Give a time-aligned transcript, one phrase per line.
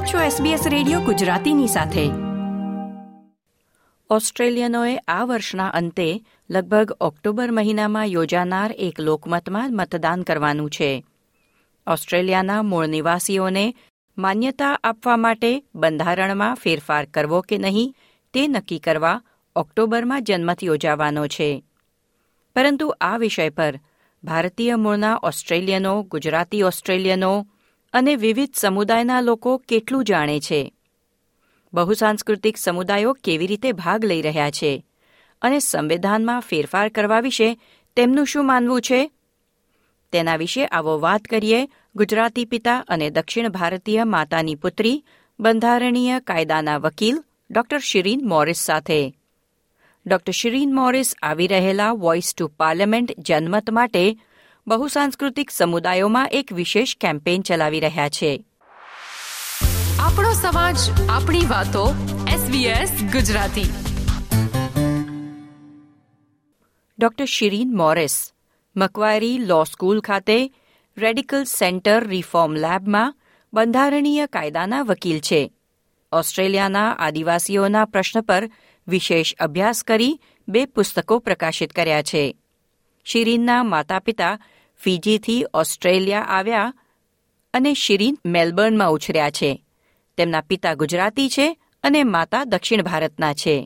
[0.00, 2.02] આપ છો SBS radio ગુજરાતીની સાથે
[4.10, 6.06] ઓસ્ટ્રેલિયનોએ આ વર્ષના અંતે
[6.50, 11.04] લગભગ ઓક્ટોબર મહિનામાં યોજાનાર એક લોકમતમાં મતદાન કરવાનું છે
[11.86, 13.66] ઓસ્ટ્રેલિયાના મૂળ નિવાસીઓને
[14.16, 15.52] માન્યતા આપવા માટે
[15.74, 17.94] બંધારણમાં ફેરફાર કરવો કે નહીં
[18.34, 19.22] તે નક્કી કરવા
[19.56, 21.52] ઓક્ટોબરમાં જનમત યોજાવાનો છે
[22.56, 23.74] પરંતુ આ વિષય પર
[24.24, 27.34] ભારતીય મૂળના ઓસ્ટ્રેલિયનો ગુજરાતી ઓસ્ટ્રેલિયનો
[27.94, 30.60] અને વિવિધ સમુદાયના લોકો કેટલું જાણે છે
[31.72, 34.72] બહુસાંસ્કૃતિક સમુદાયો કેવી રીતે ભાગ લઈ રહ્યા છે
[35.42, 37.48] અને સંવિધાનમાં ફેરફાર કરવા વિશે
[37.96, 39.00] તેમનું શું માનવું છે
[40.12, 41.60] તેના વિશે આવો વાત કરીએ
[41.96, 44.96] ગુજરાતી પિતા અને દક્ષિણ ભારતીય માતાની પુત્રી
[45.38, 47.16] બંધારણીય કાયદાના વકીલ
[47.50, 54.04] ડોક્ટર શિરીન મોરિસ સાથે ડોક્ટર શિરીન મોરિસ આવી રહેલા વોઇસ ટુ પાર્લામેન્ટ જનમત માટે
[54.70, 58.30] બહુસાંસ્કૃતિક સમુદાયોમાં એક વિશેષ કેમ્પેન ચલાવી રહ્યા છે
[60.00, 61.84] આપણો સમાજ આપણી વાતો
[62.34, 63.70] SVS Gujarati
[66.98, 68.16] doctor Shireen Morris
[68.76, 70.38] Macquarie law school ખાતે
[70.96, 73.16] રેડિકલ સેન્ટર રિફોર્મ લેબમાં
[73.52, 75.40] બંધારણીય કાયદાના વકીલ છે
[76.12, 78.44] ઓસ્ટ્રેલિયાના આદિવાસીઓના પ્રશ્ન પર
[78.86, 80.14] વિશેષ અભ્યાસ કરી
[80.48, 82.24] બે પુસ્તકો પ્રકાશિત કર્યા છે
[83.06, 84.34] શિરીનના માતા પિતા
[84.80, 86.68] ફિજીથી ઓસ્ટ્રેલિયા આવ્યા
[87.54, 89.50] અને શિરીન મેલબર્નમાં ઉછર્યા છે
[90.18, 91.46] તેમના પિતા ગુજરાતી છે
[91.84, 93.56] અને માતા દક્ષિણ ભારતના છે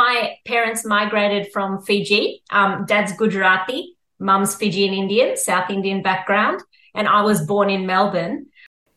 [0.00, 0.16] My
[0.44, 2.22] parents migrated from Fiji.
[2.52, 3.80] Um, dad's Gujarati,
[4.20, 6.60] mum's Fijian Indian, South Indian background,
[6.94, 8.36] and I was born in Melbourne.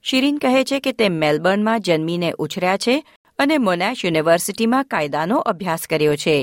[0.05, 2.95] Shirin કહે છે કે તે મેલબર્નમાં જન્મીને ઉછર્યા છે
[3.39, 6.35] અને મોનાશ યુનિવર્સિટીમાં કાયદાનો અભ્યાસ કર્યો છે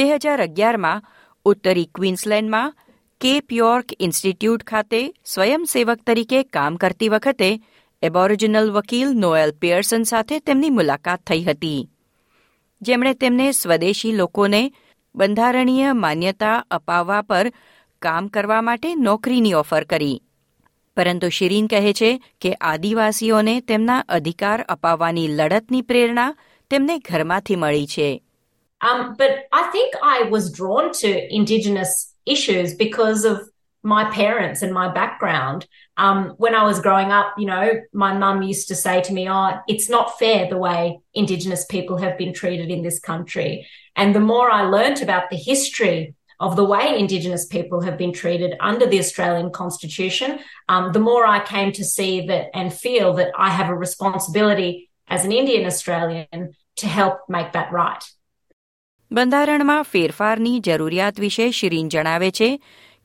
[0.00, 1.04] બે હજાર અગિયારમાં
[1.46, 2.74] ઉત્તરી ક્વીન્સલેન્ડમાં
[3.20, 4.98] કેપ યોર્ક ઇન્સ્ટિટ્યૂટ ખાતે
[5.24, 7.48] સ્વયંસેવક તરીકે કામ કરતી વખતે
[8.02, 11.78] એબોરિજિનલ વકીલ નોએલ પિયર્સન સાથે તેમની મુલાકાત થઈ હતી
[12.82, 14.60] જેમણે તેમને સ્વદેશી લોકોને
[15.14, 17.48] બંધારણીય માન્યતા અપાવવા પર
[18.02, 20.18] કામ કરવા માટે નોકરીની ઓફર કરી
[20.96, 22.10] પરંતુ શિરીન કહે છે
[22.40, 26.28] કે આદિવાસીઓને તેમના અધિકાર અપાવવાની લડતની પ્રેરણા
[26.70, 29.32] તેમને ઘરમાંથી મળી છે Um, but
[29.52, 32.15] I think I was drawn to Indigenous
[32.26, 33.48] issues because of
[33.82, 35.66] my parents and my background.
[35.96, 39.28] Um, when I was growing up, you know, my mum used to say to me,
[39.30, 43.66] Oh, it's not fair the way Indigenous people have been treated in this country.
[43.94, 48.12] And the more I learnt about the history of the way Indigenous people have been
[48.12, 53.14] treated under the Australian Constitution, um, the more I came to see that and feel
[53.14, 58.04] that I have a responsibility as an Indian Australian to help make that right.
[59.12, 62.48] બંધારણમાં ફેરફારની જરૂરિયાત વિશે શિરીન જણાવે છે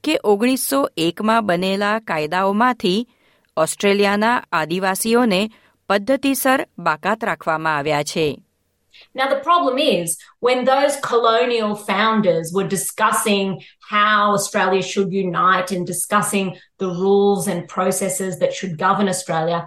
[0.04, 3.00] કે ઓગણીસો એકમાં બનેલા કાયદાઓમાંથી
[3.58, 4.38] ઓસ્ટ્રેલિયાના
[4.52, 5.42] આદિવાસીઓને
[5.90, 8.30] પદ્ધતિસર બાકાત રાખવામાં આવ્યા છે
[9.16, 10.18] Now, the problem is
[10.40, 13.48] when those colonial founders were discussing
[13.90, 16.48] how Australia should unite and discussing
[16.78, 19.60] the rules and processes that should govern Australia,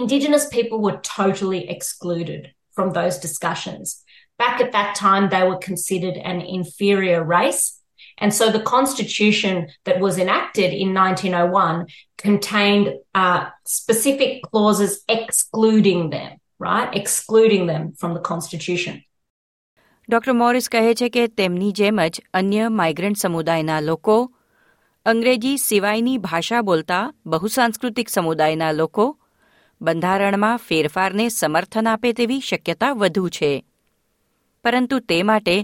[0.00, 2.42] Indigenous people were totally excluded
[2.76, 4.02] from those discussions
[4.42, 7.62] back at that time, they were considered an inferior race.
[8.18, 9.54] And so the constitution
[9.86, 11.86] that was enacted in 1901
[12.18, 12.86] contained
[13.14, 13.40] uh,
[13.66, 16.30] specific clauses excluding them,
[16.60, 16.88] right?
[16.94, 19.00] Excluding them from the constitution.
[20.08, 24.16] Doctor Morris કહે છે કે તેમની જેમ જ અન્ય migrant સમુદાયના લોકો
[25.06, 27.02] અંગ્રેજી સિવાયની ભાષા બોલતા
[27.26, 29.04] બહુસાંસ્કૃતિક સમુદાયના લોકો
[29.80, 33.52] બંધારણમાં ફેરફારને સમર્થન આપે તેવી શક્યતા વધુ છે
[34.64, 35.63] પરંતુ તે માટે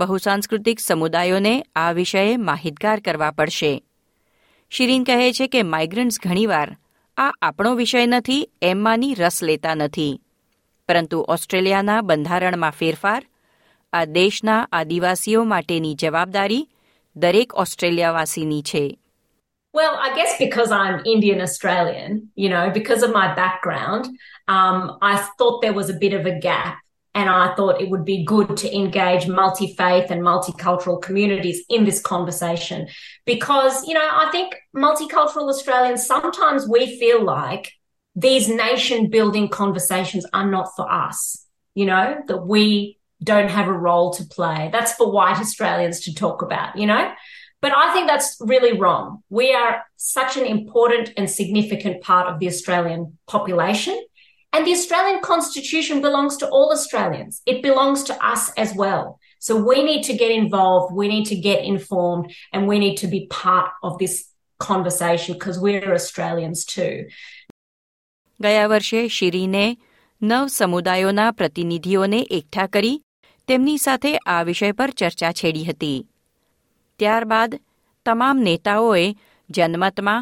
[0.00, 3.84] બહુસાંસ્કૃતિક સમુદાયોને આ વિષયે માહિતગાર કરવા પડશે
[4.70, 6.76] શિરીન કહે છે કે માઇગ્રન્ટ્સ ઘણીવાર
[7.16, 10.20] આ આપણો વિષય નથી એમમાંની રસ લેતા નથી
[10.88, 13.22] પરંતુ ઓસ્ટ્રેલિયાના બંધારણમાં ફેરફાર
[13.92, 16.68] આ દેશના આદિવાસીઓ માટેની જવાબદારી
[17.16, 18.98] દરેક ઓસ્ટ્રેલિયાવાસીની છે
[19.74, 24.04] Well, I guess because I'm Indian Australian, you know, because of my background,
[24.46, 24.76] um,
[25.02, 26.83] I thought there was a bit of a gap
[27.14, 31.84] And I thought it would be good to engage multi faith and multicultural communities in
[31.84, 32.88] this conversation
[33.24, 37.72] because, you know, I think multicultural Australians sometimes we feel like
[38.16, 41.46] these nation building conversations are not for us,
[41.74, 44.68] you know, that we don't have a role to play.
[44.72, 47.12] That's for white Australians to talk about, you know?
[47.60, 49.22] But I think that's really wrong.
[49.30, 53.98] We are such an important and significant part of the Australian population.
[54.54, 57.42] And the Australian Constitution belongs to all Australians.
[57.44, 59.04] It belongs to us as well.
[59.40, 60.94] So we need to get involved.
[60.94, 64.14] We need to get informed and we need to be part of this
[64.60, 66.94] conversation because we're Australians too.
[68.40, 69.66] ગયા વર્ષે શિરીને
[70.22, 72.96] નવ સમુદાયોના પ્રતિનિધિઓને એકઠા કરી
[73.48, 75.98] તેમની સાથે આ વિષય પર ચર્ચા છેડી હતી
[77.00, 77.60] ત્યારબાદ
[78.06, 79.06] તમામ નેતાઓએ
[79.50, 80.22] જનમતમાં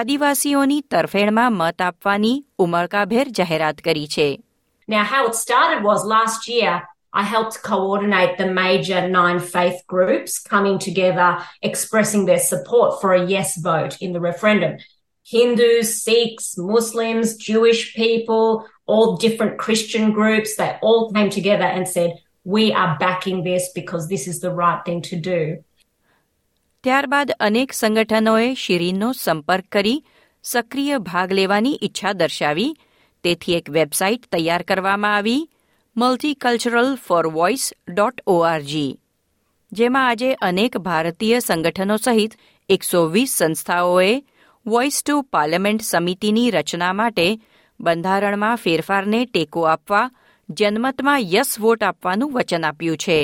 [0.00, 2.44] આદિવાસીઓની તરફેણમાં મત આપવાની
[2.58, 4.26] ઉમળકાભેર જાહેરાત કરી છે
[4.88, 6.72] Now how it started was last year
[7.14, 11.28] I helped coordinate the major nine faith groups coming together,
[11.62, 14.72] expressing their support for a yes vote in the referendum.
[15.34, 18.66] Hindus, Sikhs, Muslims, Jewish people,
[18.86, 22.10] all different Christian groups, they all came together and said,
[22.44, 25.40] We are backing this because this is the right thing to do.
[26.84, 30.00] ત્યારબાદ અનેક સંગઠનોએ શિરીનનો સંપર્ક કરી
[30.44, 32.72] સક્રિય ભાગ લેવાની ઈચ્છા દર્શાવી
[33.24, 35.40] તેથી એક વેબસાઇટ તૈયાર કરવામાં આવી
[35.96, 38.90] multicultural for voice dot O R G
[39.72, 42.34] જેમાં આજે અનેક ભારતીય સંગઠનો સહિત
[42.68, 44.12] એકસો વીસ સંસ્થાઓએ
[44.66, 47.26] વોઇસ ટુ પાર્લામેન્ટ સમિતિની રચના માટે
[47.80, 50.04] બંધારણમાં ફેરફારને ટેકો આપવા
[50.48, 53.18] જનમતમાં યસ વોટ આપવાનું વચન આપ્યું છે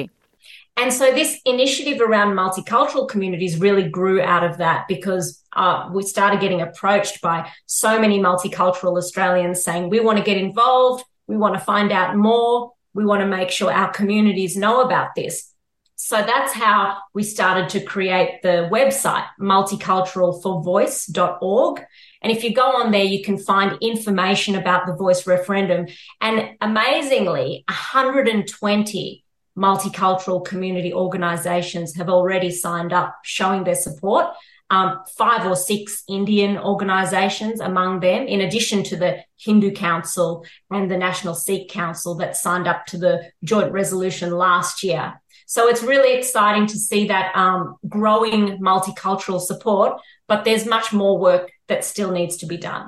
[0.81, 6.03] And so this initiative around multicultural communities really grew out of that because uh, we
[6.03, 11.05] started getting approached by so many multicultural Australians saying, we want to get involved.
[11.27, 12.73] We want to find out more.
[12.95, 15.53] We want to make sure our communities know about this.
[15.97, 21.85] So that's how we started to create the website multiculturalforvoice.org.
[22.23, 25.89] And if you go on there, you can find information about the voice referendum.
[26.23, 29.25] And amazingly, 120
[29.61, 34.27] multicultural community organisations have already signed up showing their support.
[34.77, 40.89] Um, five or six Indian organisations among them, in addition to the Hindu Council and
[40.89, 45.21] the National Sikh Council that signed up to the joint resolution last year.
[45.47, 51.19] So it's really exciting to see that um, growing multicultural support, but there's much more
[51.19, 52.87] work that still needs to be done.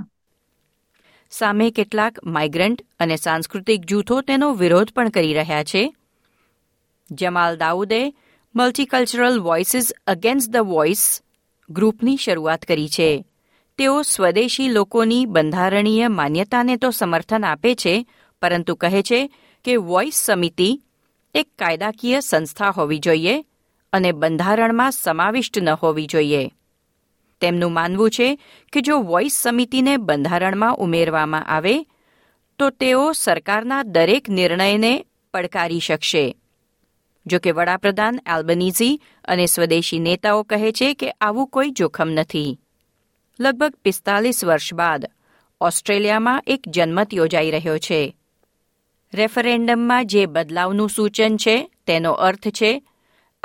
[1.30, 5.82] સામે કેટલાક migrant અને સાંસ્કૃતિક જૂથો તેનો વિરોધ પણ કરી રહ્યા છે
[7.14, 8.00] જમાલ દાઉદે
[8.54, 11.02] multicultural voices against the voice
[11.68, 13.10] ગ્રુપની શરૂઆત કરી છે
[13.78, 17.94] તેઓ સ્વદેશી લોકોની બંધારણીય માન્યતાને તો સમર્થન આપે છે
[18.42, 19.20] પરંતુ કહે છે
[19.64, 20.70] કે વોઇસ સમિતિ
[21.34, 23.36] એક કાયદાકીય સંસ્થા હોવી જોઈએ
[23.92, 26.42] અને બંધારણમાં સમાવિષ્ટ ન હોવી જોઈએ
[27.42, 28.28] તેમનું માનવું છે
[28.72, 31.76] કે જો વોઇસ સમિતિને બંધારણમાં ઉમેરવામાં આવે
[32.58, 34.92] તો તેઓ સરકારના દરેક નિર્ણયને
[35.34, 36.24] પડકારી શકશે
[37.26, 39.00] જો કે વડાપ્રધાન એલ્બનીઝી
[39.24, 42.50] અને સ્વદેશી નેતાઓ કહે છે કે આવું કોઈ જોખમ નથી
[43.40, 45.02] લગભગ પિસ્તાલીસ વર્ષ બાદ
[45.60, 48.00] ઓસ્ટ્રેલિયામાં એક જનમત યોજાઈ રહ્યો છે
[49.12, 52.70] રેફરેન્ડમમાં જે બદલાવનું સૂચન છે તેનો અર્થ છે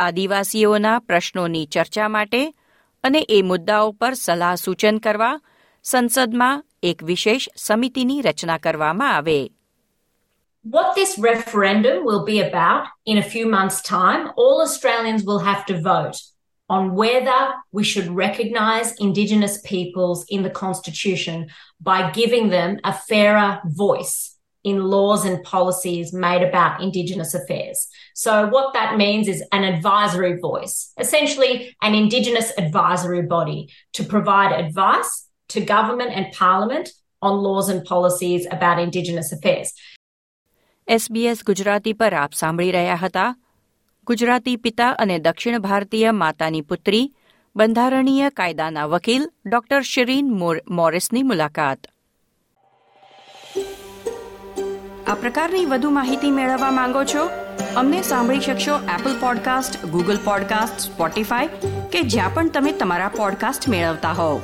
[0.00, 2.42] આદિવાસીઓના પ્રશ્નોની ચર્ચા માટે
[3.04, 5.36] અને એ મુદ્દાઓ પર સલાહ સૂચન કરવા
[5.86, 9.40] સંસદમાં એક વિશેષ સમિતિની રચના કરવામાં આવે
[10.64, 15.66] what this referendum will be about in a few months' time, all Australians will have
[15.68, 16.18] to vote
[16.70, 21.50] on whether we should recognise Indigenous peoples in the Constitution
[21.80, 27.88] by giving them a fairer voice in laws and policies made about Indigenous affairs.
[28.14, 34.52] So, what that means is an advisory voice, essentially an Indigenous advisory body to provide
[34.52, 36.90] advice to government and parliament
[37.22, 39.72] on laws and policies about Indigenous affairs.
[40.88, 43.28] SBS Gujarati પર આપ સાંભળી રહ્યા હતા
[44.08, 47.04] ગુજરાતી પિતા અને દક્ષિણ ભારતીય માતાની પુત્રી
[47.56, 50.32] બંધારણીય કાયદાના વકીલ ડોક્ટર શિરીન
[50.72, 51.92] મોરિસની મુલાકાત
[55.08, 57.30] આ પ્રકારની વધુ માહિતી મેળવવા માંગો છો
[57.76, 64.14] અમને સાંભળી શકશો Apple podcast Google podcast Spotify કે જ્યાં પણ તમે તમારા પોડકાસ્ટ મેળવતા
[64.14, 64.40] હોવ